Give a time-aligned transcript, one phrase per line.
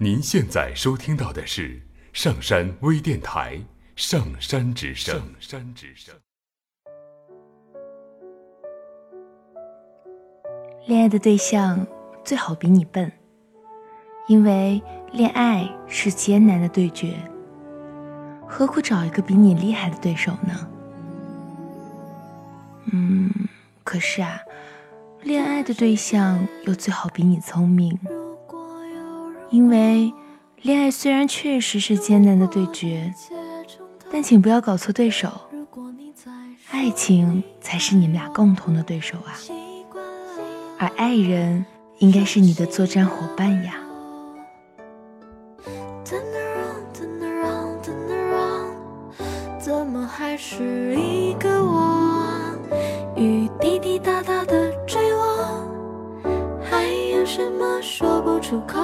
[0.00, 3.56] 您现在收听到的是上山微电台
[3.96, 5.16] 《上山之声》。
[5.18, 6.14] 上山之声。
[10.86, 11.84] 恋爱的对象
[12.22, 13.10] 最好比你笨，
[14.28, 14.80] 因为
[15.10, 17.16] 恋爱是艰难的对决。
[18.46, 20.68] 何苦找一个比你厉害的对手呢？
[22.92, 23.28] 嗯，
[23.82, 24.38] 可是啊，
[25.22, 27.98] 恋爱的对象又最好比你聪明。
[29.50, 30.12] 因为
[30.62, 33.12] 恋爱虽然确实是艰难的对决，
[34.10, 35.28] 但请不要搞错对手，
[36.70, 39.32] 爱情才是你们俩共同的对手啊，
[40.78, 41.64] 而爱人
[41.98, 43.74] 应该是你的作战伙伴呀。
[49.58, 52.28] 怎么还是一个我？
[53.16, 55.68] 雨滴滴答答的坠落，
[56.62, 58.17] 还有什么说
[58.48, 58.78] 出口？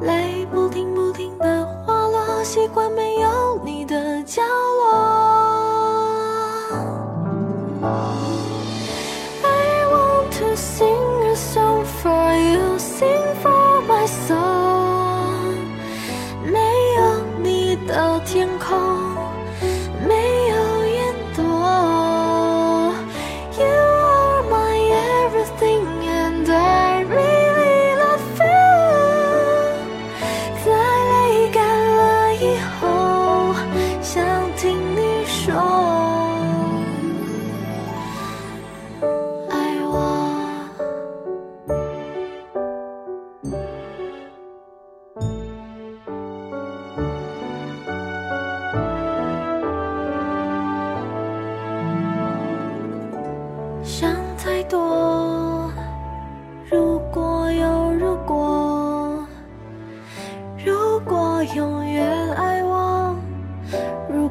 [0.00, 3.28] 泪不停不停的滑落，习惯没有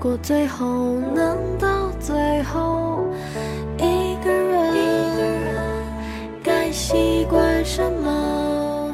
[0.00, 3.04] 过最后能到最后，
[3.76, 4.74] 一个人
[6.42, 8.90] 该习惯什么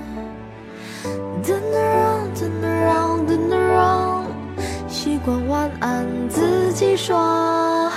[1.45, 4.25] ？Turn around, turn around, turn around，
[4.89, 7.89] 习惯晚安自己说，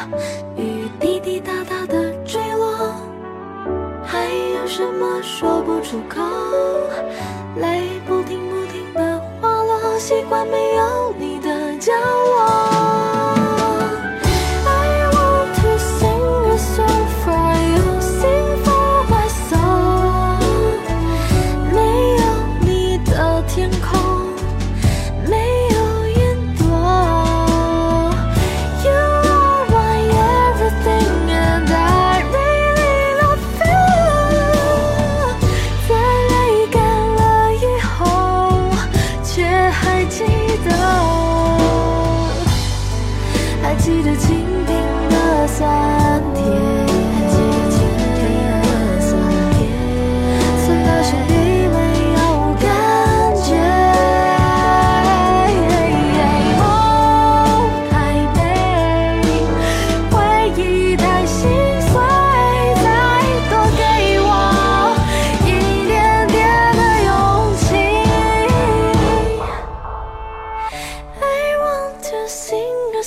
[0.55, 2.93] 雨滴滴答答的坠落，
[4.03, 6.21] 还有什么说不出口？
[7.59, 12.28] 泪不停不停的滑落，习惯没有你的角落。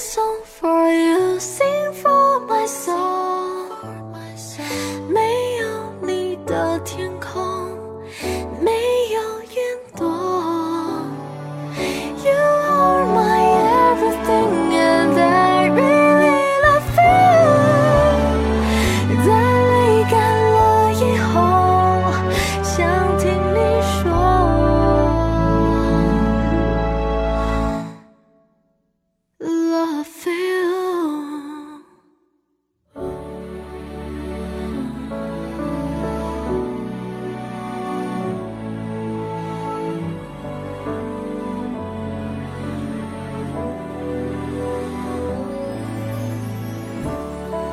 [0.02, 3.70] song for you, sing for my soul。
[5.08, 7.51] 没有你的天空。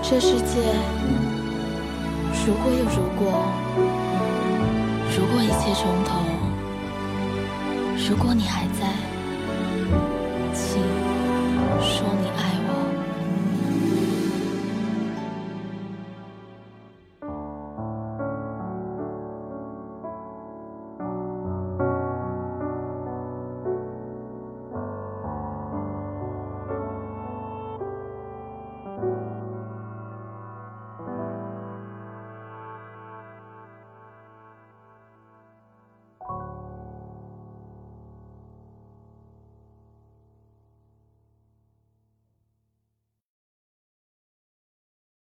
[0.09, 0.57] 这世界
[2.43, 3.45] 如果有如果，
[5.15, 6.09] 如果一切重头，
[8.09, 8.87] 如果你还在，
[10.51, 10.88] 请。